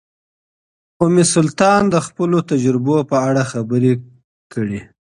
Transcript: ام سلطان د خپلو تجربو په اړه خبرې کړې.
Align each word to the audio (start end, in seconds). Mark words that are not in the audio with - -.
ام 1.03 1.15
سلطان 1.33 1.81
د 1.89 1.95
خپلو 2.07 2.37
تجربو 2.51 2.97
په 3.09 3.17
اړه 3.27 3.43
خبرې 3.51 3.93
کړې. 4.53 4.79